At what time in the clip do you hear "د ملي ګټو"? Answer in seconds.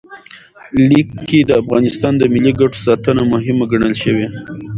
2.17-2.79